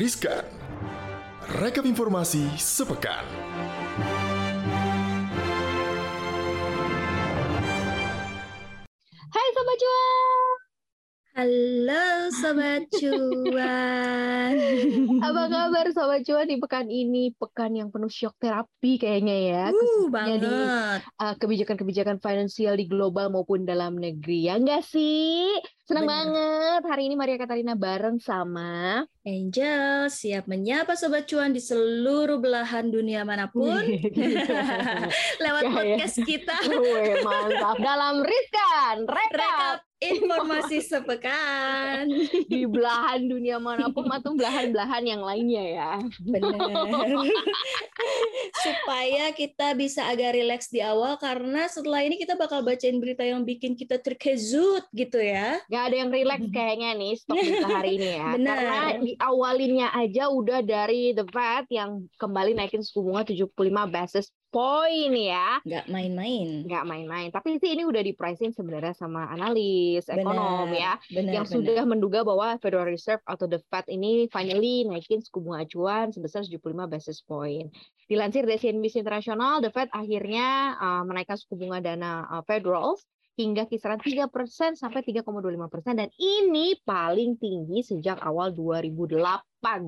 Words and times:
Riskan. 0.00 0.48
Rekap 1.60 1.84
informasi 1.84 2.40
sepekan. 2.56 3.20
Hai 9.28 9.48
Sobat 9.52 9.76
Cuan. 9.76 10.56
Halo 11.36 12.04
Sobat 12.32 12.82
Cuan. 12.96 14.54
Apa 15.28 15.42
kabar 15.52 15.86
Sobat 15.92 16.24
Cuan 16.24 16.48
di 16.48 16.56
pekan 16.56 16.88
ini? 16.88 17.36
Pekan 17.36 17.76
yang 17.76 17.92
penuh 17.92 18.08
shock 18.08 18.40
terapi 18.40 18.96
kayaknya 18.96 19.36
ya. 19.36 19.64
Uh, 19.68 19.76
Khususnya 19.76 20.36
di 20.40 20.48
banget. 20.48 21.00
uh, 21.20 21.34
kebijakan-kebijakan 21.36 22.24
finansial 22.24 22.72
di 22.80 22.88
global 22.88 23.28
maupun 23.28 23.68
dalam 23.68 24.00
negeri. 24.00 24.48
Ya 24.48 24.56
enggak 24.56 24.80
sih? 24.80 25.60
Senang 25.90 26.06
banget. 26.06 26.82
Hari 26.86 27.10
ini 27.10 27.18
Maria 27.18 27.34
Katarina 27.34 27.74
bareng 27.74 28.22
sama 28.22 29.02
Angel 29.26 30.06
siap 30.06 30.46
menyapa 30.46 30.94
Sobat 30.94 31.26
Cuan 31.26 31.50
di 31.50 31.58
seluruh 31.58 32.38
belahan 32.38 32.94
dunia 32.94 33.26
mana 33.26 33.50
pun 33.50 33.82
lewat 35.44 35.62
Ya, 35.66 35.66
ya. 35.66 35.74
podcast 35.74 36.16
kita. 36.22 36.56
Wih, 36.70 37.26
mantap. 37.26 37.74
Dalam 37.82 38.22
Riskan, 38.22 38.96
rekap 39.10 39.34
Rekap 39.34 39.78
informasi 40.00 40.80
sepekan. 40.80 42.08
di 42.48 42.64
belahan 42.64 43.20
dunia 43.28 43.60
mana 43.60 43.92
pun 43.92 44.08
atau 44.08 44.32
belahan-belahan 44.32 45.04
yang 45.04 45.20
lainnya 45.20 45.64
ya. 45.76 45.92
Benar. 46.24 47.20
Supaya 48.56 49.28
kita 49.36 49.76
bisa 49.76 50.08
agak 50.08 50.40
rileks 50.40 50.72
di 50.72 50.80
awal 50.80 51.20
karena 51.20 51.68
setelah 51.68 52.00
ini 52.00 52.16
kita 52.16 52.32
bakal 52.40 52.64
bacain 52.64 52.96
berita 52.96 53.28
yang 53.28 53.44
bikin 53.44 53.76
kita 53.76 54.00
terkejut 54.00 54.88
gitu 54.96 55.20
ya. 55.20 55.60
Gak 55.80 55.96
ada 55.96 55.96
yang 55.96 56.12
relax 56.12 56.40
kayaknya 56.52 56.90
nih 56.92 57.12
stok 57.16 57.40
berita 57.40 57.68
hari 57.72 57.90
ini 57.96 58.08
ya. 58.20 58.28
Benar. 58.36 58.52
Karena 58.52 58.80
di 59.00 59.12
awalinnya 59.16 59.88
aja 59.96 60.28
udah 60.28 60.60
dari 60.60 61.16
The 61.16 61.24
Fed 61.24 61.72
yang 61.72 62.04
kembali 62.20 62.52
naikin 62.52 62.84
suku 62.84 63.00
bunga 63.00 63.24
75 63.24 63.48
basis 63.88 64.28
point 64.52 65.14
ya. 65.16 65.64
Nggak 65.64 65.88
main-main. 65.88 66.68
Nggak 66.68 66.84
main-main. 66.84 67.28
Tapi 67.32 67.56
sih 67.64 67.72
ini 67.72 67.88
udah 67.88 68.04
di 68.04 68.12
pricing 68.12 68.52
sebenarnya 68.52 68.92
sama 68.92 69.24
analis, 69.32 70.04
ekonom 70.04 70.68
ya. 70.76 71.00
Benar, 71.08 71.32
yang 71.32 71.46
benar. 71.48 71.56
sudah 71.56 71.84
menduga 71.88 72.20
bahwa 72.28 72.60
Federal 72.60 72.92
Reserve 72.92 73.24
atau 73.24 73.48
The 73.48 73.64
Fed 73.72 73.88
ini 73.88 74.28
finally 74.28 74.84
naikin 74.84 75.24
suku 75.24 75.40
bunga 75.40 75.64
acuan 75.64 76.12
sebesar 76.12 76.44
75 76.44 76.92
basis 76.92 77.24
point. 77.24 77.72
Dilansir 78.04 78.44
dari 78.44 78.60
CNBC 78.60 79.00
Internasional, 79.00 79.64
The 79.64 79.72
Fed 79.72 79.88
akhirnya 79.96 80.76
uh, 80.76 81.02
menaikkan 81.08 81.40
suku 81.40 81.56
bunga 81.56 81.80
dana 81.80 82.28
uh, 82.28 82.44
Federal 82.44 83.00
hingga 83.40 83.64
kisaran 83.64 83.96
3% 83.96 84.76
sampai 84.76 85.00
3,25% 85.00 85.96
dan 85.96 86.12
ini 86.20 86.76
paling 86.84 87.40
tinggi 87.40 87.80
sejak 87.80 88.20
awal 88.20 88.52
2008 88.52 89.16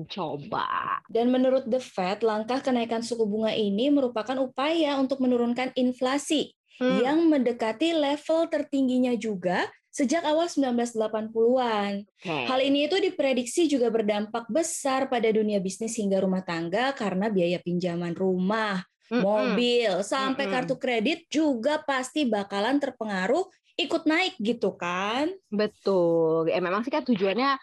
coba. 0.09 0.97
Dan 1.05 1.29
menurut 1.29 1.69
The 1.69 1.77
Fed, 1.77 2.25
langkah 2.25 2.65
kenaikan 2.65 3.05
suku 3.05 3.29
bunga 3.29 3.53
ini 3.53 3.93
merupakan 3.93 4.41
upaya 4.41 4.97
untuk 4.97 5.21
menurunkan 5.21 5.77
inflasi 5.77 6.57
Hmm. 6.81 7.05
yang 7.05 7.19
mendekati 7.29 7.93
level 7.93 8.49
tertingginya 8.49 9.13
juga 9.13 9.69
sejak 9.93 10.25
awal 10.25 10.49
1980-an. 10.49 12.01
Oke. 12.01 12.37
Hal 12.49 12.59
ini 12.65 12.89
itu 12.89 12.97
diprediksi 12.97 13.69
juga 13.69 13.93
berdampak 13.93 14.49
besar 14.49 15.05
pada 15.05 15.29
dunia 15.29 15.61
bisnis 15.61 15.93
hingga 16.01 16.17
rumah 16.17 16.41
tangga 16.41 16.89
karena 16.97 17.29
biaya 17.29 17.61
pinjaman 17.61 18.17
rumah, 18.17 18.81
Mobil, 19.11 19.91
sampai 20.01 20.47
Mm-mm. 20.47 20.53
kartu 20.53 20.75
kredit 20.79 21.27
juga 21.27 21.81
pasti 21.83 22.25
bakalan 22.25 22.79
terpengaruh 22.79 23.45
ikut 23.73 24.03
naik 24.05 24.37
gitu 24.37 24.77
kan? 24.77 25.29
Betul. 25.49 26.49
Eh, 26.49 26.61
memang 26.61 26.85
sih 26.85 26.93
kan 26.93 27.01
tujuannya 27.05 27.57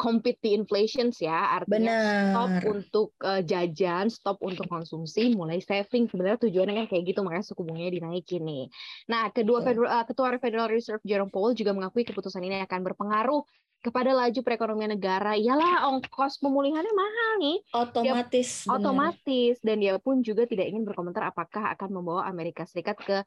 compete 0.00 0.40
the 0.40 0.56
inflation 0.56 1.12
ya, 1.12 1.60
artinya 1.60 1.92
stop 2.32 2.48
Benar. 2.48 2.62
untuk 2.72 3.08
eh, 3.20 3.42
jajan, 3.44 4.08
stop 4.08 4.40
untuk 4.40 4.64
konsumsi, 4.64 5.36
mulai 5.36 5.60
saving. 5.60 6.08
Sebenarnya 6.08 6.40
tujuannya 6.40 6.74
kan 6.80 6.86
kayak 6.88 7.04
gitu, 7.12 7.20
makanya 7.20 7.44
suku 7.44 7.60
bunganya 7.68 7.92
dinaikin 7.92 8.40
nih. 8.40 8.64
Nah, 9.12 9.28
kedua. 9.28 9.60
Federal, 9.60 9.92
eh, 9.92 10.04
ketua 10.08 10.32
Federal 10.40 10.72
Reserve 10.72 11.04
Jerome 11.04 11.28
Powell 11.28 11.52
juga 11.52 11.76
mengakui 11.76 12.08
keputusan 12.08 12.40
ini 12.40 12.64
akan 12.64 12.80
berpengaruh 12.80 13.44
kepada 13.84 14.16
laju 14.16 14.40
perekonomian 14.40 14.96
negara. 14.96 15.36
Iyalah, 15.36 15.92
ongkos 15.92 16.40
pemulihannya 16.40 16.92
mahal 16.96 17.30
nih, 17.40 17.58
Otomatis. 17.76 18.64
benar. 18.64 18.76
otomatis. 18.80 19.54
Dan 19.60 19.84
dia 19.84 20.00
pun 20.00 20.24
juga 20.24 20.48
tidak 20.48 20.68
ingin 20.68 20.88
berkomentar 20.88 21.28
apakah 21.28 21.76
akan 21.76 22.00
membawa 22.00 22.24
Amerika 22.24 22.64
Serikat 22.64 22.96
ke 23.00 23.20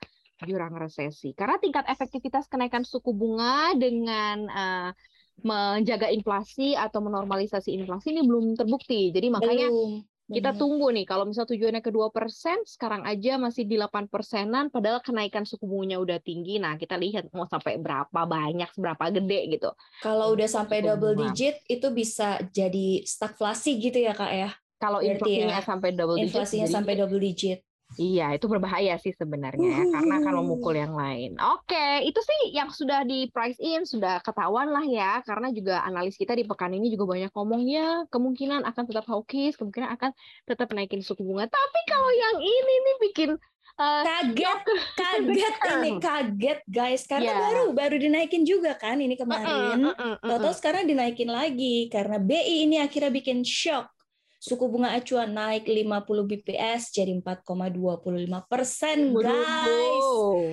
jurang 0.50 0.74
resesi. 0.74 1.38
Karena 1.38 1.62
tingkat 1.62 1.86
efektivitas 1.86 2.50
kenaikan 2.50 2.82
suku 2.82 3.14
bunga 3.14 3.78
dengan 3.78 4.38
eh, 4.50 4.90
menjaga 5.42 6.14
inflasi 6.14 6.78
atau 6.78 7.02
menormalisasi 7.02 7.74
inflasi 7.74 8.14
ini 8.14 8.22
belum 8.22 8.54
terbukti. 8.54 9.10
Jadi 9.10 9.28
makanya 9.34 9.68
Belum. 9.68 10.06
kita 10.30 10.56
tunggu 10.56 10.88
nih 10.94 11.04
kalau 11.04 11.28
misal 11.28 11.44
tujuannya 11.44 11.84
ke 11.84 11.92
2%, 11.92 12.64
sekarang 12.64 13.04
aja 13.04 13.36
masih 13.42 13.68
di 13.68 13.76
8 13.76 14.08
persenan 14.08 14.70
padahal 14.70 15.02
kenaikan 15.04 15.44
suku 15.44 15.66
bunganya 15.68 16.00
udah 16.00 16.20
tinggi. 16.24 16.62
Nah, 16.62 16.78
kita 16.80 16.96
lihat 16.96 17.28
mau 17.34 17.44
sampai 17.50 17.76
berapa 17.82 18.08
banyak, 18.24 18.70
seberapa 18.72 19.04
gede 19.10 19.58
gitu. 19.58 19.70
Kalau 20.00 20.32
udah 20.38 20.48
sampai 20.48 20.80
Suku 20.80 20.88
double 20.94 21.14
bunga. 21.18 21.34
digit 21.34 21.56
itu 21.68 21.88
bisa 21.92 22.40
jadi 22.54 23.04
stagflasi 23.04 23.72
gitu 23.82 24.00
ya 24.00 24.14
kak 24.16 24.32
ya? 24.32 24.50
Kalau 24.80 25.00
Berarti 25.00 25.16
inflasinya 25.16 25.60
ya, 25.60 25.64
sampai 25.64 25.90
double 25.96 26.18
digit 26.20 26.28
Inflasinya 26.32 26.68
sampai 26.72 26.94
double 27.00 27.22
digit. 27.24 27.60
Iya, 27.96 28.34
itu 28.34 28.46
berbahaya 28.46 28.96
sih 28.98 29.14
sebenarnya 29.14 29.64
ya, 29.64 29.84
karena 29.90 30.14
akan 30.20 30.34
memukul 30.42 30.74
yang 30.84 30.94
lain. 30.94 31.38
Oke, 31.38 32.04
itu 32.04 32.20
sih 32.20 32.56
yang 32.56 32.70
sudah 32.70 33.06
di 33.06 33.30
price 33.30 33.60
in, 33.62 33.86
sudah 33.86 34.22
ketahuan 34.22 34.70
lah 34.70 34.86
ya, 34.86 35.20
karena 35.22 35.50
juga 35.52 35.82
analis 35.84 36.16
kita 36.16 36.34
di 36.34 36.44
pekan 36.44 36.74
ini 36.74 36.90
juga 36.90 37.14
banyak 37.14 37.32
ngomongnya, 37.32 38.10
kemungkinan 38.10 38.66
akan 38.66 38.84
tetap 38.86 39.06
hawkish, 39.06 39.56
kemungkinan 39.58 39.90
akan 39.94 40.12
tetap 40.46 40.68
naikin 40.74 41.06
suku 41.06 41.22
bunga. 41.22 41.46
Tapi 41.46 41.80
kalau 41.86 42.12
yang 42.12 42.38
ini 42.42 42.74
nih 42.82 42.98
bikin 43.10 43.30
eh, 43.74 44.04
Kaget, 44.06 44.60
kaget 45.02 45.56
ini 45.82 45.92
kaget 45.98 46.60
guys 46.70 47.04
karena 47.10 47.34
Iya. 47.34 47.42
baru 47.42 47.64
baru 47.74 47.96
dinaikin 47.98 48.44
juga 48.46 48.78
kan 48.78 48.98
ini 48.98 49.18
kemarin. 49.18 49.82
mm-mm, 49.82 49.94
mm-mm. 49.94 50.18
Tahu-tahu 50.22 50.54
sekarang 50.58 50.86
dinaikin 50.86 51.30
lagi 51.30 51.90
karena 51.90 52.18
BI 52.18 52.70
ini 52.70 52.78
akhirnya 52.82 53.10
bikin 53.10 53.42
shock. 53.42 53.93
Suku 54.44 54.68
bunga 54.68 54.92
acuan 54.92 55.32
naik 55.32 55.72
50 55.72 56.04
BPS 56.28 56.92
jadi 56.92 57.16
4,25 57.16 58.44
persen 58.52 59.16
guys. 59.16 60.08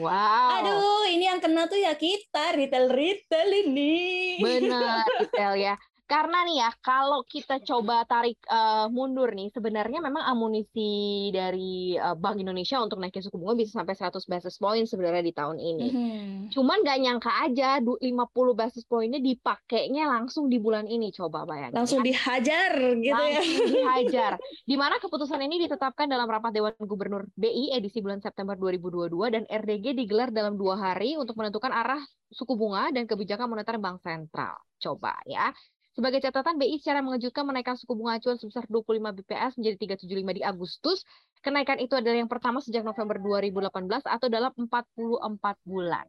wow. 0.06 0.62
Aduh, 0.62 1.10
ini 1.10 1.26
yang 1.26 1.42
kena 1.42 1.66
tuh 1.66 1.74
ya 1.74 1.98
kita 1.98 2.54
retail-retail 2.54 3.50
ini. 3.66 3.98
Benar, 4.38 5.02
Itel 5.26 5.54
ya. 5.58 5.74
Karena 6.10 6.42
nih 6.42 6.58
ya, 6.58 6.70
kalau 6.82 7.22
kita 7.22 7.62
coba 7.62 8.02
tarik 8.02 8.34
eh, 8.50 8.86
mundur 8.90 9.30
nih, 9.30 9.46
sebenarnya 9.54 10.02
memang 10.02 10.26
amunisi 10.26 11.30
dari 11.30 11.94
eh, 11.94 12.16
Bank 12.18 12.42
Indonesia 12.42 12.82
untuk 12.82 12.98
naikin 12.98 13.22
suku 13.22 13.38
bunga 13.38 13.54
bisa 13.54 13.78
sampai 13.78 13.94
100 13.94 14.18
basis 14.26 14.58
point 14.58 14.90
sebenarnya 14.90 15.22
di 15.22 15.30
tahun 15.30 15.62
ini. 15.62 15.88
Mhm. 15.94 16.38
Cuman 16.50 16.82
gak 16.82 16.98
nyangka 16.98 17.30
aja 17.46 17.78
du- 17.78 17.94
50 18.02 18.58
basis 18.58 18.82
pointnya 18.90 19.22
dipakainya 19.22 20.10
langsung 20.10 20.50
di 20.50 20.58
bulan 20.58 20.90
ini. 20.90 21.14
Coba 21.14 21.46
bayangin. 21.46 21.78
Langsung 21.78 22.02
ya. 22.02 22.10
dihajar 22.10 22.72
gitu 22.98 23.14
ya. 23.14 23.38
Langsung 23.38 23.70
dihajar. 23.78 24.32
Di 24.66 24.74
mana 24.74 24.98
keputusan 24.98 25.38
ini 25.46 25.62
ditetapkan 25.62 26.10
dalam 26.10 26.26
rapat 26.26 26.50
Dewan 26.50 26.74
Gubernur 26.82 27.30
BI 27.38 27.70
edisi 27.70 28.02
bulan 28.02 28.18
September 28.18 28.58
2022 28.58 29.14
dan 29.30 29.42
RDG 29.46 29.94
digelar 29.94 30.34
dalam 30.34 30.58
dua 30.58 30.74
hari 30.74 31.14
untuk 31.14 31.38
menentukan 31.38 31.70
arah 31.70 32.02
suku 32.34 32.58
bunga 32.58 32.90
dan 32.90 33.06
kebijakan 33.06 33.46
moneter 33.46 33.78
Bank 33.78 34.02
Sentral. 34.02 34.58
Coba 34.82 35.14
ya. 35.22 35.54
Sebagai 35.90 36.22
catatan, 36.22 36.54
BI 36.54 36.78
secara 36.78 37.02
mengejutkan 37.02 37.42
menaikkan 37.42 37.74
suku 37.74 37.98
bunga 37.98 38.22
acuan 38.22 38.38
sebesar 38.38 38.62
25 38.70 39.10
BPS 39.20 39.58
menjadi 39.58 39.76
375 40.06 40.38
di 40.38 40.42
Agustus. 40.46 41.02
Kenaikan 41.42 41.82
itu 41.82 41.98
adalah 41.98 42.18
yang 42.22 42.30
pertama 42.30 42.62
sejak 42.62 42.86
November 42.86 43.18
2018 43.18 44.06
atau 44.06 44.28
dalam 44.30 44.52
44 44.54 45.58
bulan. 45.66 46.06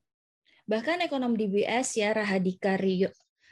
Bahkan 0.70 1.02
ekonom 1.10 1.34
DBS 1.34 1.98
ya 1.98 2.14
Rahadika 2.14 2.78
Rio 2.78 3.10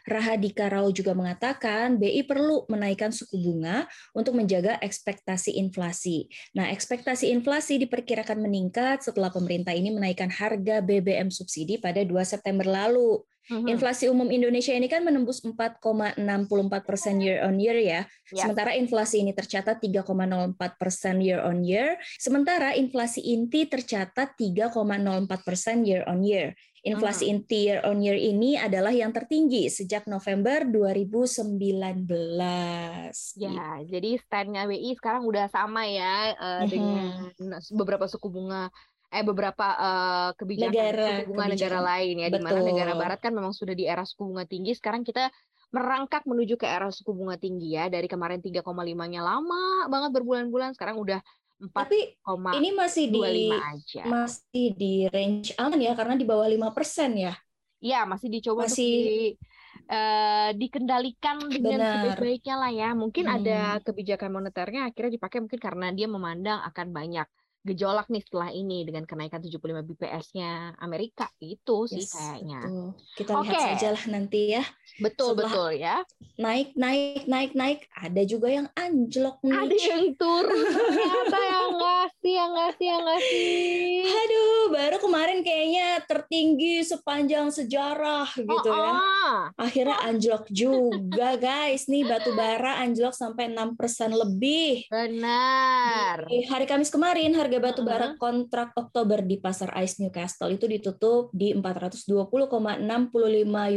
Rahadika 0.10 0.66
Rao 0.72 0.90
juga 0.90 1.14
mengatakan 1.14 2.02
BI 2.02 2.26
perlu 2.26 2.66
menaikkan 2.66 3.14
suku 3.14 3.38
bunga 3.38 3.86
untuk 4.18 4.34
menjaga 4.34 4.82
ekspektasi 4.82 5.54
inflasi. 5.62 6.26
Nah, 6.58 6.74
ekspektasi 6.74 7.30
inflasi 7.30 7.78
diperkirakan 7.78 8.42
meningkat 8.42 9.06
setelah 9.06 9.30
pemerintah 9.30 9.76
ini 9.76 9.94
menaikkan 9.94 10.34
harga 10.34 10.82
BBM 10.82 11.30
subsidi 11.30 11.78
pada 11.78 12.02
2 12.02 12.10
September 12.26 12.66
lalu. 12.66 13.22
Mhm. 13.50 13.66
Inflasi 13.66 14.06
umum 14.06 14.30
Indonesia 14.30 14.70
ini 14.70 14.86
kan 14.86 15.02
menembus 15.02 15.42
4,64 15.42 16.86
persen 16.86 17.18
year 17.18 17.42
on 17.42 17.58
year 17.58 17.78
ya. 17.82 18.06
Ya. 18.30 18.46
Sementara 18.46 18.78
inflasi 18.78 19.26
ini 19.26 19.34
tercatat 19.34 19.82
3,04 19.82 20.78
persen 20.78 21.18
year 21.18 21.42
on 21.42 21.66
year. 21.66 21.98
Sementara 22.22 22.78
inflasi 22.78 23.26
inti 23.26 23.66
tercatat 23.66 24.38
3,04 24.38 25.42
persen 25.42 25.82
year 25.82 26.06
on 26.06 26.22
year. 26.22 26.54
Inflasi 26.80 27.28
inti 27.28 27.68
year 27.68 27.84
on 27.84 28.00
year 28.00 28.16
ini 28.16 28.56
adalah 28.56 28.96
yang 28.96 29.12
tertinggi 29.12 29.68
sejak 29.68 30.08
November 30.08 30.64
2019. 30.64 32.08
Ya, 33.36 33.84
jadi 33.84 34.16
stand-nya 34.16 34.64
BI 34.64 34.96
sekarang 34.96 35.28
udah 35.28 35.52
sama 35.52 35.84
ya 35.90 36.38
eh, 36.38 36.64
dengan 36.72 37.34
beberapa 37.76 38.08
suku 38.08 38.32
bunga 38.32 38.72
eh 39.10 39.26
beberapa 39.26 39.68
eh, 39.74 40.30
kebijakan 40.38 40.74
Negara, 40.74 41.06
suku 41.10 41.30
bunga 41.34 41.46
negara 41.50 41.58
kebijakan. 41.58 41.90
lain 41.90 42.16
ya 42.22 42.28
di 42.30 42.42
mana 42.42 42.60
negara 42.62 42.94
barat 42.94 43.20
kan 43.20 43.34
memang 43.34 43.54
sudah 43.58 43.74
di 43.74 43.90
era 43.90 44.06
suku 44.06 44.22
bunga 44.22 44.46
tinggi 44.46 44.78
sekarang 44.78 45.02
kita 45.02 45.34
merangkak 45.70 46.26
menuju 46.26 46.58
ke 46.58 46.66
era 46.66 46.90
suku 46.90 47.14
bunga 47.14 47.38
tinggi 47.38 47.78
ya. 47.78 47.88
Dari 47.90 48.10
kemarin 48.10 48.42
3,5-nya 48.42 49.22
lama 49.22 49.86
banget 49.86 50.10
berbulan-bulan, 50.18 50.74
sekarang 50.74 50.98
udah 50.98 51.22
4, 51.60 51.76
Tapi 51.76 52.00
ini 52.56 52.70
masih 52.72 53.12
di 53.12 53.20
aja. 53.52 54.04
masih 54.08 54.68
di 54.80 54.94
range 55.12 55.52
aman 55.60 55.76
ya 55.76 55.92
karena 55.92 56.16
di 56.16 56.24
bawah 56.24 56.48
lima 56.48 56.72
persen 56.72 57.20
ya. 57.20 57.36
Iya, 57.84 58.08
masih 58.08 58.28
dicoba 58.32 58.68
masih... 58.68 58.88
di, 58.88 59.20
uh, 59.92 60.52
dikendalikan 60.56 61.52
dengan 61.52 61.80
sebaik-baiknya 61.84 62.56
lah 62.56 62.72
ya. 62.72 62.90
Mungkin 62.96 63.28
hmm. 63.28 63.36
ada 63.40 63.60
kebijakan 63.84 64.32
moneternya 64.40 64.88
akhirnya 64.88 65.20
dipakai 65.20 65.44
mungkin 65.44 65.60
karena 65.60 65.88
dia 65.92 66.08
memandang 66.08 66.64
akan 66.64 66.88
banyak 66.96 67.28
gejolak 67.68 68.08
nih 68.08 68.24
setelah 68.24 68.50
ini 68.56 68.88
dengan 68.88 69.04
kenaikan 69.04 69.44
75 69.44 69.84
BPS-nya 69.84 70.80
Amerika 70.80 71.28
itu 71.44 71.92
sih 71.92 72.08
yes, 72.08 72.16
kayaknya. 72.16 72.62
Betul. 72.64 72.88
Kita 73.20 73.32
okay. 73.36 73.44
lihat 73.44 73.60
saja 73.60 73.88
lah 73.92 74.04
nanti 74.08 74.42
ya. 74.56 74.64
Betul 75.04 75.30
Setelah 75.36 75.52
betul 75.52 75.70
ya. 75.76 75.96
Naik 76.40 76.70
naik 76.80 77.24
naik 77.28 77.52
naik 77.60 77.80
ada 77.92 78.22
juga 78.24 78.48
yang 78.48 78.68
anjlok 78.80 79.44
nih. 79.44 79.60
Ada 79.60 79.76
yang 79.76 80.08
turun 80.16 80.66
ternyata 80.72 81.40
yang 81.44 81.70
ngasih 81.76 82.34
yang 82.34 82.52
ngasih 82.56 82.88
yang 82.88 83.04
ngasih. 83.04 84.04
Aduh, 84.08 84.64
baru 84.72 84.98
kemarin 85.04 85.40
kayaknya 85.44 85.88
tertinggi 86.08 86.76
sepanjang 86.88 87.52
sejarah 87.52 88.28
gitu 88.40 88.70
oh, 88.72 88.80
ya. 88.80 88.92
Oh. 88.96 89.40
Akhirnya 89.60 90.00
anjlok 90.08 90.48
juga 90.48 91.36
guys. 91.36 91.92
Nih 91.92 92.08
batu 92.08 92.32
bara 92.40 92.80
anjlok 92.80 93.12
sampai 93.12 93.52
6% 93.52 93.76
lebih. 94.16 94.88
Benar. 94.88 96.24
Di 96.24 96.48
hari 96.48 96.64
Kamis 96.64 96.88
kemarin 96.88 97.36
harga 97.36 97.49
harga 97.50 97.66
batu 97.66 97.82
bara 97.82 98.14
kontrak 98.22 98.78
Oktober 98.78 99.26
di 99.26 99.42
pasar 99.42 99.74
ICE 99.82 100.06
Newcastle 100.06 100.54
itu 100.54 100.70
ditutup 100.70 101.34
di 101.34 101.58
420,65 101.58 102.30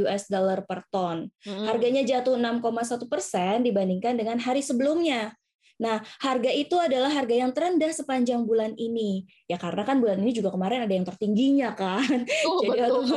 US 0.04 0.22
dollar 0.28 0.68
per 0.68 0.84
ton. 0.92 1.24
Harganya 1.48 2.04
jatuh 2.04 2.36
6,1 2.36 3.08
persen 3.08 3.64
dibandingkan 3.64 4.20
dengan 4.20 4.36
hari 4.36 4.60
sebelumnya. 4.60 5.32
Nah, 5.80 6.04
harga 6.20 6.52
itu 6.52 6.76
adalah 6.76 7.08
harga 7.08 7.32
yang 7.32 7.50
terendah 7.50 7.88
sepanjang 7.96 8.44
bulan 8.44 8.76
ini. 8.76 9.24
Ya 9.48 9.56
karena 9.56 9.88
kan 9.88 10.04
bulan 10.04 10.20
ini 10.20 10.36
juga 10.36 10.52
kemarin 10.52 10.84
ada 10.84 10.92
yang 10.92 11.08
tertingginya 11.08 11.72
kan. 11.72 12.28
Oh, 12.44 12.60
jadi 12.60 12.92
betul. 12.92 13.08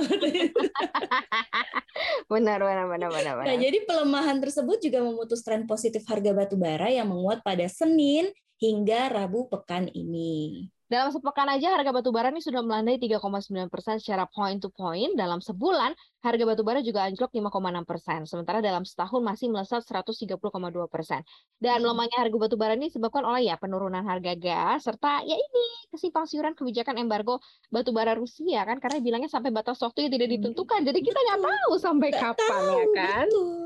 benar, 2.32 2.64
benar, 2.64 2.86
benar, 2.88 3.10
benar, 3.12 3.34
benar. 3.38 3.48
Nah, 3.52 3.58
jadi 3.60 3.84
pelemahan 3.84 4.40
tersebut 4.40 4.80
juga 4.80 5.04
memutus 5.04 5.44
tren 5.44 5.68
positif 5.68 6.08
harga 6.08 6.32
batu 6.32 6.56
bara 6.56 6.88
yang 6.88 7.12
menguat 7.12 7.44
pada 7.44 7.68
Senin 7.68 8.32
hingga 8.66 9.14
Rabu 9.14 9.46
pekan 9.46 9.86
ini. 9.94 10.66
Dalam 10.86 11.10
sepekan 11.10 11.50
aja 11.50 11.74
harga 11.74 11.90
batu 11.90 12.14
bara 12.14 12.30
ini 12.30 12.46
sudah 12.46 12.62
melandai 12.62 13.02
3,9 13.02 13.74
persen 13.74 13.98
secara 13.98 14.30
point 14.30 14.62
to 14.62 14.70
point. 14.70 15.18
Dalam 15.18 15.42
sebulan 15.42 15.98
harga 16.22 16.44
batu 16.46 16.62
bara 16.62 16.78
juga 16.86 17.10
anjlok 17.10 17.34
5,6 17.34 17.90
persen. 17.90 18.20
Sementara 18.30 18.62
dalam 18.62 18.86
setahun 18.86 19.18
masih 19.18 19.50
melesat 19.50 19.82
130,2 19.82 20.38
persen. 20.86 21.26
Dan 21.58 21.82
hmm. 21.82 21.90
melemahnya 21.90 22.18
harga 22.22 22.38
batu 22.38 22.54
bara 22.54 22.78
ini 22.78 22.94
disebabkan 22.94 23.26
oleh 23.26 23.50
ya 23.50 23.58
penurunan 23.58 24.06
harga 24.06 24.38
gas 24.38 24.86
serta 24.86 25.26
ya 25.26 25.34
ini 25.34 25.66
kesimpang 25.90 26.30
siuran 26.30 26.54
kebijakan 26.54 27.02
embargo 27.02 27.42
batu 27.74 27.90
bara 27.90 28.14
Rusia 28.14 28.62
kan 28.70 28.78
karena 28.78 29.02
bilangnya 29.02 29.30
sampai 29.34 29.50
batas 29.50 29.82
waktu 29.82 30.06
yang 30.06 30.22
tidak 30.22 30.28
hmm. 30.30 30.36
ditentukan. 30.38 30.80
Jadi 30.86 31.00
kita 31.02 31.18
nggak 31.18 31.42
tahu 31.50 31.74
sampai 31.82 32.10
kapan 32.14 32.62
tahu, 32.62 32.78
ya 32.78 32.86
kan. 32.94 33.26
Betul. 33.26 33.65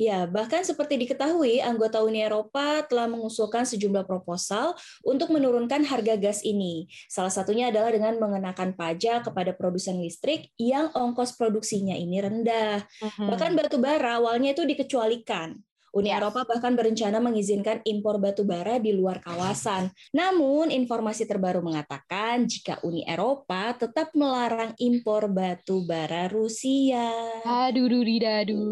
Ya, 0.00 0.24
bahkan 0.24 0.64
seperti 0.64 0.96
diketahui, 0.96 1.60
anggota 1.60 2.00
Uni 2.00 2.24
Eropa 2.24 2.80
telah 2.88 3.04
mengusulkan 3.04 3.68
sejumlah 3.68 4.08
proposal 4.08 4.72
untuk 5.04 5.28
menurunkan 5.28 5.84
harga 5.84 6.16
gas 6.16 6.40
ini. 6.40 6.88
Salah 7.04 7.28
satunya 7.28 7.68
adalah 7.68 7.92
dengan 7.92 8.16
mengenakan 8.16 8.72
pajak 8.72 9.28
kepada 9.28 9.52
produsen 9.52 10.00
listrik 10.00 10.48
yang 10.56 10.88
ongkos 10.96 11.36
produksinya 11.36 11.92
ini 11.92 12.16
rendah. 12.16 12.80
Uh-huh. 12.96 13.28
Bahkan 13.28 13.52
batu 13.52 13.76
bara 13.76 14.16
awalnya 14.16 14.56
itu 14.56 14.64
dikecualikan. 14.64 15.60
Uni 15.90 16.14
yes. 16.14 16.22
Eropa 16.22 16.46
bahkan 16.46 16.78
berencana 16.78 17.18
mengizinkan 17.18 17.82
impor 17.82 18.22
batu 18.22 18.46
bara 18.46 18.78
di 18.78 18.94
luar 18.94 19.18
kawasan. 19.18 19.90
Namun, 20.14 20.70
informasi 20.70 21.26
terbaru 21.26 21.58
mengatakan 21.66 22.46
jika 22.46 22.78
Uni 22.86 23.02
Eropa 23.02 23.74
tetap 23.74 24.14
melarang 24.14 24.70
impor 24.78 25.26
batu 25.26 25.82
bara 25.82 26.30
Rusia. 26.30 27.10
Aduh, 27.42 27.90
duh, 27.90 28.06
dadu. 28.22 28.62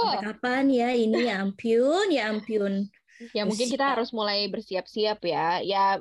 Sampai 0.00 0.24
kapan 0.32 0.64
ya 0.72 0.88
ini 0.96 1.28
ya 1.28 1.44
ampun, 1.44 2.06
ya 2.08 2.32
ampun. 2.32 2.88
Ya 3.36 3.42
mungkin 3.44 3.68
kita 3.68 3.92
harus 3.92 4.08
mulai 4.14 4.48
bersiap-siap 4.48 5.20
ya. 5.28 5.60
Ya 5.60 6.00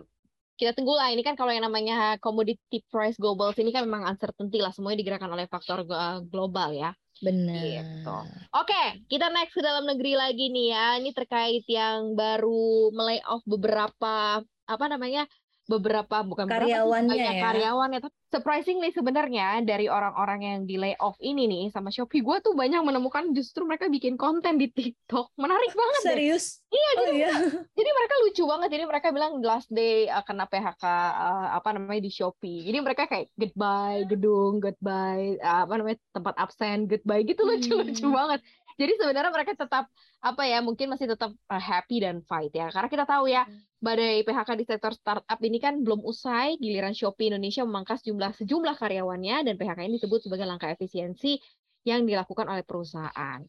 kita 0.58 0.74
tunggulah 0.74 1.12
ini 1.12 1.22
kan 1.22 1.36
kalau 1.36 1.52
yang 1.52 1.68
namanya 1.68 2.16
commodity 2.18 2.82
price 2.90 3.20
global 3.20 3.54
ini 3.60 3.76
kan 3.76 3.86
memang 3.86 4.08
uncertainty 4.10 4.58
lah 4.64 4.72
semuanya 4.72 5.04
digerakkan 5.04 5.30
oleh 5.30 5.46
faktor 5.52 5.84
global 6.32 6.72
ya. 6.72 6.96
Benar. 7.22 7.62
Gitu. 7.62 8.18
Oke, 8.54 8.84
kita 9.10 9.28
next 9.34 9.54
ke 9.58 9.62
dalam 9.62 9.86
negeri 9.86 10.14
lagi 10.18 10.50
nih 10.50 10.68
ya. 10.74 10.86
Ini 11.02 11.12
terkait 11.14 11.64
yang 11.70 12.14
baru 12.14 12.94
melay 12.94 13.20
off 13.26 13.44
beberapa 13.46 14.42
apa 14.68 14.86
namanya 14.92 15.24
beberapa 15.68 16.24
bukan 16.24 16.48
karyawannya 16.48 17.12
beberapa, 17.14 17.36
ya. 17.36 17.44
karyawannya 17.44 18.00
tapi 18.00 18.16
surprisingly 18.32 18.90
sebenarnya 18.96 19.64
dari 19.68 19.92
orang-orang 19.92 20.40
yang 20.44 20.60
di 20.64 20.80
layoff 20.80 21.20
ini 21.20 21.48
nih 21.48 21.64
sama 21.76 21.92
Shopee 21.92 22.24
gue 22.24 22.38
tuh 22.40 22.56
banyak 22.56 22.80
menemukan 22.84 23.36
justru 23.36 23.68
mereka 23.68 23.92
bikin 23.92 24.16
konten 24.16 24.56
di 24.56 24.72
TikTok 24.72 25.36
menarik 25.36 25.72
banget 25.76 26.02
serius 26.04 26.64
deh. 26.68 26.76
iya 26.80 26.90
oh, 26.90 26.96
jadi 27.04 27.16
iya. 27.20 27.32
jadi 27.78 27.90
mereka 27.92 28.14
lucu 28.24 28.44
banget 28.48 28.70
jadi 28.72 28.84
mereka 28.88 29.08
bilang 29.12 29.32
last 29.44 29.70
day 29.72 30.08
uh, 30.08 30.24
kena 30.24 30.48
PHK 30.48 30.84
uh, 30.88 31.48
apa 31.60 31.70
namanya 31.76 32.02
di 32.08 32.12
Shopee 32.12 32.64
jadi 32.64 32.80
mereka 32.80 33.12
kayak 33.12 33.28
goodbye 33.36 34.08
gedung 34.08 34.64
goodbye 34.64 35.36
uh, 35.44 35.68
apa 35.68 35.74
namanya 35.76 36.00
tempat 36.16 36.36
absen 36.40 36.88
goodbye 36.88 37.28
gitu 37.28 37.44
lucu-lucu 37.44 38.08
hmm. 38.08 38.16
banget 38.16 38.40
jadi 38.78 38.94
sebenarnya 39.02 39.34
mereka 39.34 39.58
tetap 39.58 39.90
apa 40.22 40.44
ya 40.46 40.62
mungkin 40.62 40.94
masih 40.94 41.10
tetap 41.10 41.34
uh, 41.50 41.62
happy 41.62 42.06
dan 42.06 42.22
fight 42.24 42.54
ya 42.54 42.70
karena 42.70 42.90
kita 42.90 43.06
tahu 43.10 43.26
ya 43.26 43.44
hmm. 43.44 43.82
badai 43.82 44.22
PHK 44.22 44.50
di 44.58 44.66
sektor 44.66 44.94
startup 44.94 45.40
ini 45.42 45.58
kan 45.58 45.82
belum 45.82 46.06
usai 46.06 46.62
giliran 46.62 46.94
Shopee 46.94 47.34
Indonesia 47.34 47.66
memangkas 47.66 48.06
jumlah 48.06 48.38
sejumlah 48.38 48.78
karyawannya 48.78 49.50
dan 49.50 49.54
PHK 49.58 49.80
ini 49.90 49.94
disebut 49.98 50.30
sebagai 50.30 50.46
langkah 50.46 50.70
efisiensi 50.70 51.42
yang 51.86 52.06
dilakukan 52.06 52.46
oleh 52.46 52.62
perusahaan. 52.62 53.42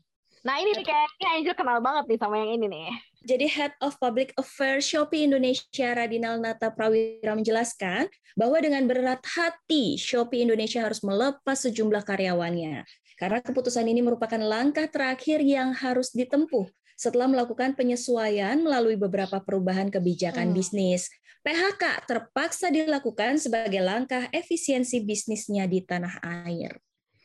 Nah 0.47 0.55
ini 0.63 0.71
nih 0.71 0.87
kayaknya 0.87 1.29
Angel 1.35 1.57
kenal 1.59 1.79
banget 1.83 2.05
nih 2.15 2.19
sama 2.23 2.39
yang 2.39 2.55
ini 2.55 2.67
nih. 2.71 2.89
Jadi 3.27 3.47
Head 3.51 3.75
of 3.83 3.99
Public 3.99 4.31
Affairs 4.39 4.87
Shopee 4.87 5.27
Indonesia 5.27 5.91
Radinal 5.91 6.39
Nata 6.39 6.71
Prawira 6.71 7.35
menjelaskan 7.35 8.07
bahwa 8.39 8.57
dengan 8.63 8.87
berat 8.87 9.19
hati 9.27 9.99
Shopee 9.99 10.47
Indonesia 10.47 10.87
harus 10.87 11.03
melepas 11.03 11.59
sejumlah 11.67 12.07
karyawannya 12.07 12.87
karena 13.19 13.43
keputusan 13.43 13.85
ini 13.91 14.01
merupakan 14.01 14.39
langkah 14.39 14.87
terakhir 14.87 15.43
yang 15.43 15.75
harus 15.75 16.15
ditempuh 16.15 16.71
setelah 16.99 17.27
melakukan 17.31 17.75
penyesuaian 17.75 18.59
melalui 18.59 18.99
beberapa 18.99 19.43
perubahan 19.43 19.91
kebijakan 19.91 20.51
hmm. 20.51 20.57
bisnis. 20.57 21.11
PHK 21.43 22.07
terpaksa 22.07 22.71
dilakukan 22.71 23.39
sebagai 23.39 23.79
langkah 23.79 24.27
efisiensi 24.35 25.03
bisnisnya 25.07 25.71
di 25.71 25.83
tanah 25.87 26.19
air. 26.47 26.79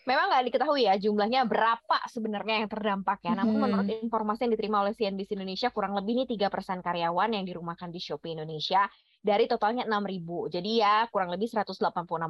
Memang 0.03 0.29
nggak 0.29 0.44
diketahui 0.51 0.84
ya 0.84 1.00
jumlahnya 1.00 1.48
berapa 1.48 1.98
sebenarnya 2.12 2.62
yang 2.62 2.70
terdampak 2.70 3.24
ya. 3.24 3.34
Namun 3.34 3.56
hmm. 3.56 3.63
menurut 3.63 3.88
informasi 4.03 4.46
yang 4.46 4.53
diterima 4.53 4.77
oleh 4.84 4.94
CNBC 4.94 5.39
Indonesia 5.39 5.72
kurang 5.72 5.96
lebih 5.96 6.22
ini 6.22 6.25
tiga 6.27 6.51
persen 6.51 6.84
karyawan 6.84 7.34
yang 7.34 7.48
dirumahkan 7.48 7.88
di 7.88 8.03
Shopee 8.03 8.36
Indonesia 8.36 8.84
dari 9.24 9.48
totalnya 9.48 9.88
6.000. 9.88 10.60
Jadi 10.60 10.72
ya 10.84 11.08
kurang 11.08 11.32
lebih 11.32 11.48
186 11.48 11.79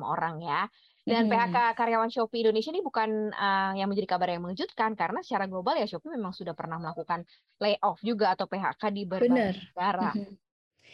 orang 0.06 0.36
ya. 0.40 0.62
Dan 1.04 1.28
hmm. 1.28 1.36
PHK 1.36 1.58
karyawan 1.76 2.08
Shopee 2.08 2.48
Indonesia 2.48 2.72
ini 2.72 2.80
bukan 2.80 3.36
uh, 3.36 3.76
yang 3.76 3.92
menjadi 3.92 4.08
kabar 4.16 4.32
yang 4.32 4.44
mengejutkan 4.48 4.96
karena 4.96 5.20
secara 5.20 5.52
global 5.52 5.76
ya 5.76 5.84
Shopee 5.84 6.16
memang 6.16 6.32
sudah 6.32 6.56
pernah 6.56 6.80
melakukan 6.80 7.28
layoff 7.60 8.00
juga 8.00 8.32
atau 8.32 8.48
PHK 8.48 8.82
di 8.96 9.04
berbagai 9.04 9.60
negara. 9.76 10.16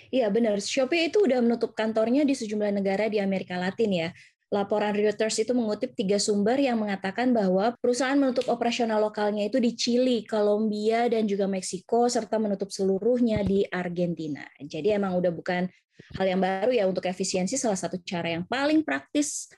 Iya 0.10 0.34
benar. 0.34 0.58
Shopee 0.58 1.14
itu 1.14 1.22
udah 1.22 1.46
menutup 1.46 1.78
kantornya 1.78 2.26
di 2.26 2.34
sejumlah 2.34 2.74
negara 2.82 3.06
di 3.06 3.22
Amerika 3.22 3.62
Latin 3.62 3.92
ya. 3.94 4.10
Laporan 4.50 4.98
Reuters 4.98 5.38
itu 5.38 5.54
mengutip 5.54 5.94
tiga 5.94 6.18
sumber 6.18 6.58
yang 6.58 6.82
mengatakan 6.82 7.30
bahwa 7.30 7.78
perusahaan 7.78 8.18
menutup 8.18 8.50
operasional 8.50 8.98
lokalnya 8.98 9.46
itu 9.46 9.62
di 9.62 9.78
Chili, 9.78 10.26
Kolombia, 10.26 11.06
dan 11.06 11.30
juga 11.30 11.46
Meksiko, 11.46 12.10
serta 12.10 12.42
menutup 12.42 12.74
seluruhnya 12.74 13.46
di 13.46 13.62
Argentina. 13.70 14.42
Jadi 14.58 14.90
emang 14.90 15.22
udah 15.22 15.30
bukan 15.30 15.70
hal 16.18 16.26
yang 16.26 16.42
baru 16.42 16.74
ya 16.74 16.90
untuk 16.90 17.06
efisiensi 17.06 17.62
salah 17.62 17.78
satu 17.78 18.02
cara 18.02 18.34
yang 18.34 18.42
paling 18.50 18.82
praktis 18.82 19.54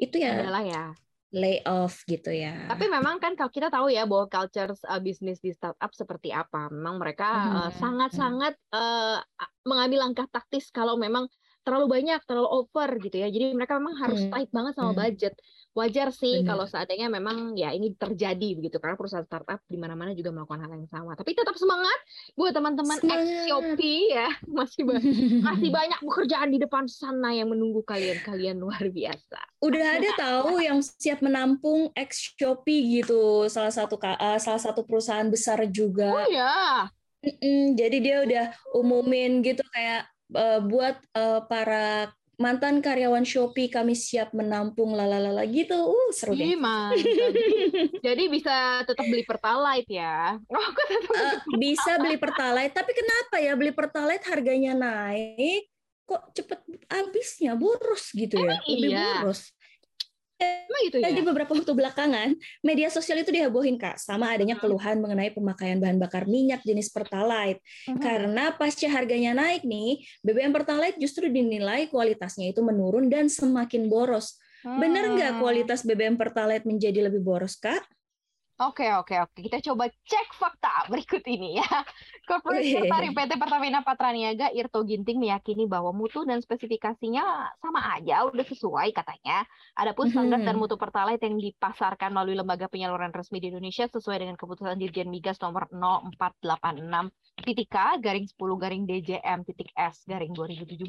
itu 0.00 0.16
ya 0.16 0.40
adalah 0.40 0.64
ya 0.64 0.84
layoff 1.30 2.02
gitu 2.10 2.34
ya. 2.34 2.66
Tapi 2.66 2.90
memang 2.90 3.22
kan 3.22 3.38
kalau 3.38 3.50
kita 3.54 3.70
tahu 3.70 3.86
ya 3.86 4.02
bahwa 4.02 4.26
culture 4.26 4.74
uh, 4.74 4.98
bisnis 4.98 5.38
di 5.38 5.54
startup 5.54 5.94
seperti 5.94 6.34
apa. 6.34 6.66
Memang 6.74 6.98
mereka 6.98 7.28
hmm. 7.30 7.54
uh, 7.54 7.70
sangat-sangat 7.78 8.54
uh, 8.74 9.22
mengambil 9.62 10.10
langkah 10.10 10.26
taktis 10.26 10.74
kalau 10.74 10.98
memang 10.98 11.30
terlalu 11.60 11.86
banyak, 11.92 12.20
terlalu 12.24 12.48
over 12.50 12.90
gitu 12.98 13.16
ya. 13.16 13.28
Jadi 13.28 13.52
mereka 13.52 13.76
memang 13.76 13.96
harus 14.00 14.20
Hmm. 14.20 14.32
tight 14.32 14.50
banget 14.50 14.72
sama 14.74 14.92
Hmm. 14.92 15.00
budget. 15.00 15.34
Wajar 15.70 16.10
sih 16.10 16.42
Benar. 16.42 16.48
kalau 16.50 16.64
seandainya 16.66 17.06
memang 17.06 17.54
ya 17.54 17.70
ini 17.70 17.94
terjadi 17.94 18.58
begitu 18.58 18.82
karena 18.82 18.98
perusahaan 18.98 19.22
startup 19.22 19.62
di 19.64 19.78
mana-mana 19.78 20.10
juga 20.12 20.34
melakukan 20.34 20.66
hal 20.66 20.72
yang 20.74 20.90
sama. 20.90 21.14
Tapi 21.14 21.30
tetap 21.30 21.54
semangat 21.54 21.94
buat 22.34 22.50
teman-teman. 22.50 22.98
Shopee 23.46 24.10
ya. 24.10 24.28
Masih 24.50 24.82
ba- 24.82 24.98
masih 25.46 25.70
banyak 25.78 26.00
pekerjaan 26.02 26.50
di 26.50 26.58
depan 26.58 26.90
sana 26.90 27.30
yang 27.30 27.46
menunggu 27.48 27.86
kalian. 27.86 28.18
Kalian 28.20 28.58
luar 28.58 28.82
biasa. 28.82 29.38
Udah 29.62 30.02
ada 30.02 30.10
tahu 30.18 30.58
yang 30.58 30.82
siap 30.82 31.22
menampung 31.22 31.94
ex 31.94 32.34
Shopee 32.34 32.98
gitu, 32.98 33.46
salah 33.46 33.70
satu 33.70 33.94
eh, 34.00 34.40
salah 34.42 34.58
satu 34.58 34.82
perusahaan 34.82 35.28
besar 35.30 35.62
Oh 35.62 35.70
juga. 35.70 36.26
ya. 36.26 36.90
Mm-mm, 37.20 37.76
jadi 37.76 37.96
dia 38.00 38.16
udah 38.24 38.44
umumin 38.74 39.44
gitu 39.44 39.60
kayak 39.70 40.08
eh, 40.34 40.60
buat 40.62 40.96
eh, 41.16 41.40
para 41.46 42.10
mantan 42.40 42.80
karyawan 42.80 43.22
Shopee 43.28 43.68
kami 43.68 43.92
siap 43.92 44.32
menampung 44.32 44.96
lalalala 44.96 45.44
gitu. 45.44 45.76
Uh, 45.76 46.10
seru 46.16 46.32
deh. 46.32 46.56
Jadi 48.06 48.24
bisa 48.32 48.80
tetap 48.88 49.04
beli 49.04 49.28
Pertalite 49.28 49.92
ya. 49.92 50.40
Oh, 50.48 50.70
tetap 50.88 51.12
Eh, 51.20 51.36
bisa 51.60 52.00
beli 52.00 52.16
Pertalite, 52.16 52.72
tapi 52.72 52.96
kenapa 52.96 53.36
ya 53.44 53.52
beli 53.52 53.76
Pertalite 53.76 54.24
harganya 54.24 54.72
naik? 54.72 55.68
Kok 56.08 56.32
cepet 56.32 56.60
habisnya 56.88 57.52
boros 57.54 58.08
gitu 58.16 58.40
ya? 58.40 58.56
Lebih 58.64 58.90
iya? 58.90 59.20
boros. 59.20 59.52
Emang 60.40 60.80
gitu 60.88 60.96
ya? 60.98 61.12
Jadi 61.12 61.20
beberapa 61.22 61.52
waktu 61.52 61.72
belakangan, 61.76 62.28
media 62.64 62.88
sosial 62.88 63.20
itu 63.20 63.30
dihebohin 63.30 63.76
Kak 63.76 64.00
sama 64.00 64.32
adanya 64.32 64.56
Hmm. 64.56 64.64
keluhan 64.64 64.96
mengenai 64.98 65.30
pemakaian 65.30 65.76
bahan 65.78 66.00
bakar 66.00 66.24
minyak 66.24 66.64
jenis 66.64 66.88
Pertalite. 66.88 67.60
Mhm. 67.86 68.00
Karena 68.00 68.44
pasca 68.56 68.88
harganya 68.88 69.36
naik 69.36 69.62
nih, 69.62 70.00
BBM 70.24 70.52
Pertalite 70.56 70.96
justru 70.96 71.28
dinilai 71.28 71.86
kualitasnya 71.92 72.50
itu 72.50 72.64
menurun 72.64 73.12
dan 73.12 73.28
semakin 73.28 73.86
boros. 73.86 74.40
Benar 74.60 75.16
nggak 75.16 75.32
Hmm. 75.36 75.40
kualitas 75.40 75.80
BBM 75.88 76.20
Pertalite 76.20 76.68
menjadi 76.68 77.08
lebih 77.08 77.24
boros, 77.24 77.56
Kak? 77.56 77.80
Oke, 78.60 78.84
oke, 78.92 79.16
oke. 79.24 79.40
Kita 79.40 79.56
coba 79.72 79.88
cek 79.88 80.36
fakta 80.36 80.84
berikut 80.92 81.24
ini 81.24 81.56
ya. 81.56 81.64
Corporate 82.28 82.60
Wih. 82.60 82.76
Secretary 82.76 83.08
PT 83.08 83.40
Pertamina 83.40 83.80
Patraniaga 83.80 84.52
Irto 84.52 84.84
Ginting 84.84 85.16
meyakini 85.16 85.64
bahwa 85.64 85.96
mutu 85.96 86.28
dan 86.28 86.44
spesifikasinya 86.44 87.56
sama 87.56 87.96
aja, 87.96 88.28
udah 88.28 88.44
sesuai 88.44 88.92
katanya. 88.92 89.48
Adapun 89.80 90.12
standar 90.12 90.44
dan 90.44 90.60
Mhm. 90.60 90.60
mutu 90.60 90.76
Pertalite 90.76 91.24
yang 91.24 91.40
dipasarkan 91.40 92.12
melalui 92.12 92.36
lembaga 92.36 92.68
penyaluran 92.68 93.08
resmi 93.16 93.40
di 93.40 93.48
Indonesia 93.48 93.88
sesuai 93.88 94.28
dengan 94.28 94.36
keputusan 94.36 94.76
Dirjen 94.76 95.08
Migas 95.08 95.40
nomor 95.40 95.64
0486 95.72 97.08
titik 97.40 97.72
K 97.72 97.96
garing 97.96 98.28
10 98.28 98.60
garing 98.60 98.84
DJM 98.84 99.48
titik 99.48 99.72
S 99.72 100.04
garing 100.04 100.36
2017 100.36 100.84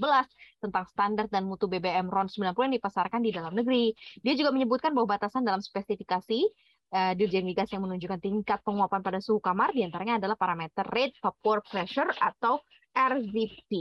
tentang 0.59 0.83
standar 0.91 1.31
dan 1.31 1.47
mutu 1.47 1.71
BBM 1.71 2.11
RON 2.11 2.27
90 2.27 2.67
yang 2.67 2.75
dipasarkan 2.75 3.23
di 3.23 3.31
dalam 3.31 3.55
negeri. 3.55 3.95
Dia 4.19 4.35
juga 4.35 4.51
menyebutkan 4.51 4.91
bahwa 4.91 5.15
batasan 5.15 5.47
dalam 5.47 5.63
spesifikasi 5.63 6.51
eh, 6.91 7.13
Dirjen 7.15 7.48
Migas 7.48 7.71
yang 7.71 7.88
menunjukkan 7.88 8.19
tingkat 8.19 8.60
penguapan 8.62 9.01
pada 9.01 9.19
suhu 9.24 9.39
kamar 9.39 9.71
di 9.71 9.88
antaranya 9.88 10.19
adalah 10.19 10.36
parameter 10.36 10.83
rate 10.91 11.15
vapor 11.24 11.63
pressure 11.63 12.12
atau 12.19 12.60
RVP. 12.91 13.71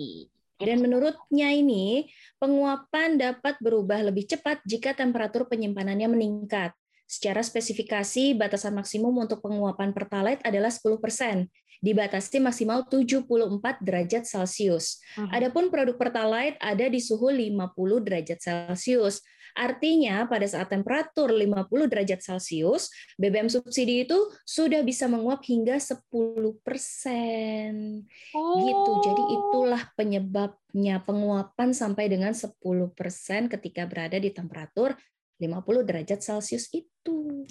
Dan 0.60 0.84
menurutnya 0.84 1.48
ini, 1.56 2.04
penguapan 2.36 3.16
dapat 3.16 3.56
berubah 3.64 4.04
lebih 4.04 4.28
cepat 4.28 4.60
jika 4.68 4.92
temperatur 4.92 5.48
penyimpanannya 5.48 6.12
meningkat. 6.12 6.76
Secara 7.10 7.42
spesifikasi, 7.42 8.38
batasan 8.38 8.76
maksimum 8.76 9.10
untuk 9.26 9.42
penguapan 9.42 9.90
Pertalite 9.90 10.44
adalah 10.46 10.70
10%, 10.70 11.48
dibatasi 11.82 12.38
maksimal 12.38 12.86
74 12.86 13.82
derajat 13.82 14.22
Celcius. 14.28 15.02
Mhm. 15.18 15.32
Adapun 15.32 15.74
produk 15.74 15.96
Pertalite 15.98 16.60
ada 16.62 16.86
di 16.86 17.00
suhu 17.02 17.32
50 17.32 17.98
derajat 17.98 18.38
Celcius. 18.38 19.24
Artinya 19.52 20.24
pada 20.26 20.44
saat 20.46 20.68
temperatur 20.68 21.30
50 21.30 21.86
derajat 21.86 22.18
Celcius, 22.20 22.88
BBM 23.16 23.46
subsidi 23.46 24.04
itu 24.04 24.16
sudah 24.42 24.80
bisa 24.80 25.06
menguap 25.06 25.40
hingga 25.42 25.76
10%. 25.76 28.04
Gitu. 28.34 28.90
Jadi 29.04 29.22
Oh. 29.22 29.32
itulah 29.36 29.82
penyebabnya 29.94 31.02
penguapan 31.02 31.68
sampai 31.72 32.06
dengan 32.06 32.32
10% 32.32 33.46
ketika 33.48 33.84
berada 33.86 34.16
di 34.16 34.30
temperatur 34.30 34.94
50 35.36 35.82
derajat 35.82 36.20
Celcius 36.20 36.68
itu. 36.70 37.44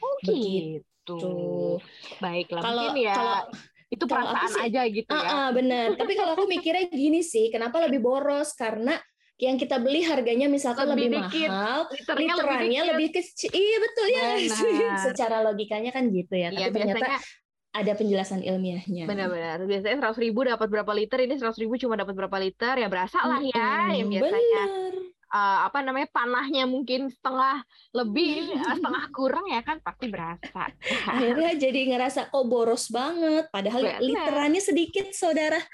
Oh, 0.00 0.14
begitu. 0.24 0.84
gitu. 1.06 1.78
Baiklah, 2.18 2.62
Kalau 2.62 2.82
mungkin 2.90 3.06
ya 3.06 3.14
kalau 3.14 3.38
itu 3.86 4.02
perasaan 4.10 4.50
sih- 4.50 4.62
aja 4.66 4.82
gitu 4.90 5.06
ya. 5.06 5.22
Ah, 5.22 5.30
ah, 5.46 5.48
benar. 5.54 5.94
Tapi 5.94 6.12
kalau 6.18 6.34
aku 6.34 6.50
mikirnya 6.50 6.90
gini 6.90 7.22
sih, 7.22 7.46
kenapa 7.54 7.78
lebih 7.86 8.02
boros? 8.02 8.50
Karena 8.58 8.98
yang 9.36 9.60
kita 9.60 9.76
beli 9.76 10.00
harganya 10.00 10.48
misalkan 10.48 10.88
Lebih 10.88 11.12
lebih, 11.12 11.20
dikit, 11.28 11.50
mahal, 11.52 11.80
Liternya 11.92 12.32
literannya 12.32 12.80
dikit. 12.80 12.90
lebih 12.92 13.08
kecil. 13.12 13.50
Iya 13.52 13.76
betul 13.84 14.06
ya. 14.08 14.24
Secara 15.12 15.36
logikanya 15.44 15.90
kan 15.92 16.08
gitu 16.08 16.34
ya. 16.34 16.48
Tapi 16.48 16.72
ternyata 16.72 17.04
biasanya 17.04 17.20
ada 17.76 17.92
penjelasan 17.92 18.40
ilmiahnya. 18.40 19.04
benar-benar. 19.04 19.60
Biasanya 19.68 20.08
100 20.08 20.24
ribu 20.24 20.40
dapat 20.48 20.68
berapa 20.72 20.92
liter, 20.96 21.20
ini 21.20 21.36
100 21.36 21.52
ribu 21.60 21.76
cuma 21.76 22.00
dapat 22.00 22.16
berapa 22.16 22.36
liter, 22.40 22.80
ya 22.80 22.88
berasa 22.88 23.20
lah 23.20 23.40
ya. 23.44 23.92
Yang 23.92 24.08
Mm-mm, 24.08 24.14
biasanya 24.16 24.62
eh, 25.26 25.58
apa 25.68 25.78
namanya 25.84 26.08
panahnya 26.08 26.64
mungkin 26.64 27.12
setengah 27.12 27.60
lebih, 27.92 28.56
eh, 28.56 28.72
setengah 28.80 29.04
kurang 29.12 29.44
ya 29.52 29.60
kan 29.60 29.84
pasti 29.84 30.08
berasa. 30.08 30.72
Akhirnya 31.12 31.52
jadi 31.60 31.80
ngerasa 31.92 32.32
kok 32.32 32.44
boros 32.48 32.88
banget. 32.88 33.52
Padahal 33.52 33.84
Benar. 33.84 34.00
literannya 34.00 34.62
sedikit, 34.64 35.12
saudara. 35.12 35.60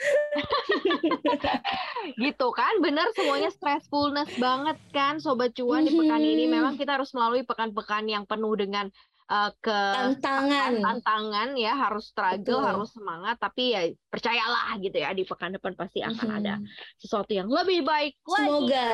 gitu 2.18 2.48
kan 2.52 2.80
bener 2.80 3.06
semuanya 3.16 3.50
stressfulness 3.52 4.30
banget 4.36 4.76
kan 4.92 5.20
sobat 5.22 5.52
cuan 5.56 5.86
di 5.86 5.92
pekan 5.94 6.22
ini. 6.22 6.48
Memang 6.50 6.76
kita 6.76 7.00
harus 7.00 7.12
melalui 7.16 7.42
pekan-pekan 7.46 8.08
yang 8.08 8.24
penuh 8.28 8.52
dengan 8.56 8.88
uh, 9.32 9.50
ke 9.56 9.80
Tantangan. 10.20 10.72
tantangan 10.78 11.48
ya 11.56 11.72
harus 11.72 12.04
struggle 12.06 12.60
Betul. 12.60 12.68
harus 12.68 12.88
semangat 12.92 13.36
tapi 13.36 13.72
ya 13.72 13.80
percayalah 14.06 14.76
gitu 14.76 14.92
ya 14.94 15.08
di 15.10 15.24
pekan 15.24 15.56
depan 15.56 15.72
pasti 15.72 16.04
akan 16.04 16.28
ada 16.30 16.54
Mhm. 16.54 16.68
sesuatu 17.00 17.32
yang 17.32 17.48
lebih 17.48 17.80
baik 17.82 18.20
lagi 18.22 18.44
Semoga, 18.44 18.88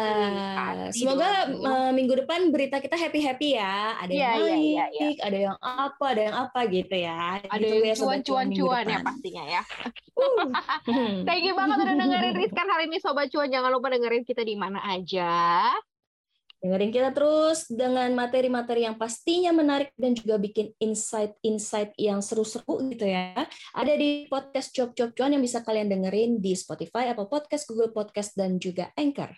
Pasti 0.54 0.98
semoga 1.00 1.28
eh, 1.48 1.90
minggu 1.90 2.14
depan 2.16 2.40
berita 2.48 2.78
kita 2.78 2.94
happy 2.94 3.20
happy 3.20 3.48
ya. 3.52 3.98
Ada 3.98 4.12
yang 4.12 4.14
Iya, 4.14 4.30
iya, 4.30 4.56
iya, 4.56 4.84
naik, 4.86 5.16
iya. 5.16 5.26
ada 5.26 5.38
yang 5.40 5.56
apa, 5.58 6.04
ada 6.06 6.22
yang 6.22 6.36
apa 6.38 6.60
gitu 6.68 6.94
ya. 6.94 7.18
ada 7.40 7.58
Ditunggu 7.58 7.82
yang 7.84 7.90
ya, 7.90 7.96
cuan-cuan 7.98 8.46
minggu 8.46 8.62
cuan 8.64 8.84
ya 8.86 8.98
pastinya 9.02 9.44
ya 9.44 9.62
Uh. 10.18 10.50
thank 11.28 11.42
you 11.42 11.54
banget 11.54 11.78
udah 11.78 11.94
dengerin 12.00 12.34
Rizkan 12.36 12.66
hari 12.66 12.86
ini 12.86 12.98
sobat 12.98 13.30
cuan 13.30 13.46
jangan 13.48 13.70
lupa 13.70 13.86
dengerin 13.88 14.22
kita 14.22 14.42
di 14.42 14.54
mana 14.54 14.82
aja 14.84 15.70
Dengerin 16.58 16.90
kita 16.90 17.14
terus 17.14 17.70
dengan 17.70 18.10
materi-materi 18.18 18.82
yang 18.82 18.98
pastinya 18.98 19.54
menarik 19.54 19.94
dan 19.94 20.10
juga 20.10 20.42
bikin 20.42 20.74
insight-insight 20.82 21.94
yang 21.94 22.18
seru-seru 22.18 22.82
gitu 22.90 23.06
ya. 23.06 23.30
Ada 23.78 23.94
di 23.94 24.26
podcast 24.26 24.74
Cuap 24.74 24.90
Cuap 24.98 25.14
Cuan 25.14 25.38
yang 25.38 25.44
bisa 25.44 25.62
kalian 25.62 25.86
dengerin 25.86 26.42
di 26.42 26.58
Spotify, 26.58 27.14
Apple 27.14 27.30
Podcast, 27.30 27.62
Google 27.70 27.94
Podcast, 27.94 28.34
dan 28.34 28.58
juga 28.58 28.90
Anchor. 28.98 29.30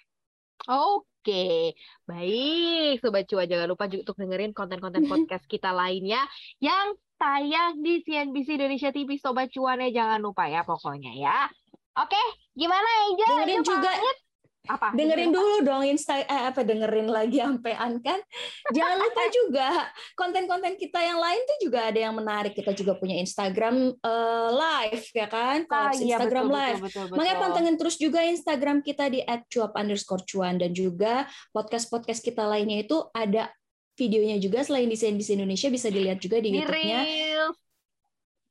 Oke, 0.65 1.77
baik 2.09 3.05
Sobat 3.05 3.29
Cuan. 3.29 3.45
Jangan 3.45 3.69
lupa 3.69 3.85
juga 3.85 4.09
untuk 4.09 4.17
dengerin 4.17 4.57
konten-konten 4.57 5.05
podcast 5.05 5.45
kita 5.45 5.77
lainnya 5.77 6.25
yang 6.57 6.97
tayang 7.21 7.85
di 7.85 8.01
CNBC 8.01 8.57
Indonesia 8.57 8.89
TV 8.97 9.21
Sobat 9.21 9.53
Cuan 9.53 9.85
ya. 9.85 9.93
Jangan 9.93 10.25
lupa 10.25 10.49
ya 10.49 10.65
pokoknya 10.65 11.13
ya. 11.13 11.53
Oke, 12.01 12.23
gimana 12.57 12.89
Angel? 13.13 13.29
Dengerin 13.29 13.61
juga 13.61 13.93
pamit? 13.93 14.30
Apa? 14.69 14.93
dengerin 14.93 15.33
dulu 15.33 15.65
dong 15.65 15.81
insta 15.89 16.21
eh, 16.21 16.45
apa 16.53 16.61
dengerin 16.61 17.09
lagi 17.09 17.41
sampean 17.41 17.97
kan. 18.05 18.21
Jangan 18.69 18.97
lupa 19.05 19.23
juga 19.33 19.69
konten-konten 20.13 20.77
kita 20.77 21.01
yang 21.01 21.17
lain 21.17 21.41
tuh 21.49 21.59
juga 21.65 21.89
ada 21.89 22.01
yang 22.01 22.13
menarik. 22.13 22.53
Kita 22.53 22.77
juga 22.77 22.99
punya 23.01 23.17
Instagram 23.25 23.97
eh, 23.97 24.49
live 24.53 25.07
ya 25.17 25.27
kan? 25.33 25.65
Ah, 25.73 25.95
iya, 25.97 26.21
Instagram 26.21 26.45
betul, 26.47 26.59
live. 26.61 26.81
betul, 26.85 27.05
betul, 27.09 27.17
Makanya 27.17 27.37
pantengin 27.41 27.77
terus 27.81 27.97
juga 27.97 28.21
Instagram 28.21 28.85
kita 28.85 29.09
di 29.09 29.21
@cuap 29.25 29.73
underscore 29.79 30.25
cuan 30.29 30.61
dan 30.61 30.77
juga 30.77 31.25
podcast-podcast 31.57 32.21
kita 32.21 32.45
lainnya 32.45 32.85
itu 32.85 33.01
ada 33.17 33.49
videonya 33.97 34.37
juga. 34.37 34.61
Selain 34.61 34.89
di 34.89 34.97
CNBC 34.97 35.41
Indonesia 35.41 35.69
bisa 35.73 35.89
dilihat 35.89 36.21
juga 36.21 36.37
di 36.41 36.53
Di 36.53 36.59
YouTube-nya. 36.61 37.01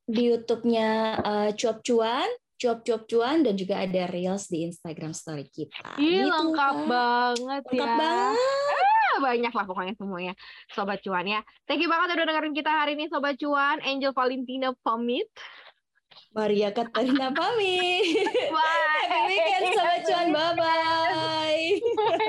di 0.09 0.23
YouTube-nya 0.25 0.89
eh, 1.21 1.49
cuap 1.53 1.85
cuan 1.85 2.29
cuap 2.59 2.83
cuap 2.83 3.07
cuan 3.07 3.39
dan 3.41 3.55
juga 3.55 3.79
ada 3.79 4.03
reels 4.05 4.45
di 4.45 4.67
Instagram 4.67 5.15
story 5.15 5.47
kita. 5.47 5.95
Ih, 5.95 6.21
Gitu, 6.21 6.27
lengkap 6.27 6.75
Kak. 6.75 6.85
banget 6.85 7.63
Lengkap 7.65 7.87
ya. 7.87 7.95
banget. 7.95 8.83
Ah, 9.09 9.19
banyak 9.19 9.49
lah 9.49 9.65
pokoknya 9.65 9.93
semuanya 9.95 10.33
Sobat 10.69 10.99
Cuan 10.99 11.25
ya. 11.25 11.39
Thank 11.65 11.81
you 11.81 11.89
banget 11.89 12.13
udah 12.13 12.25
dengerin 12.25 12.53
kita 12.53 12.69
hari 12.69 12.93
ini 12.93 13.07
Sobat 13.07 13.35
Cuan. 13.35 13.79
Angel 13.81 14.11
Valentina 14.11 14.69
pamit. 14.77 15.31
Maria 16.29 16.69
Katarina 16.69 17.31
pamit. 17.39 18.27
Bye. 18.27 19.07
Happy 19.07 19.33
weekend 19.33 19.65
Sobat 19.73 20.01
Cuan. 20.03 20.27
Bye-bye. 20.29 21.63